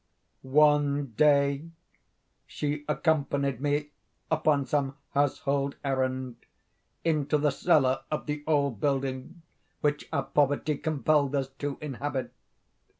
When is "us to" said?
11.35-11.77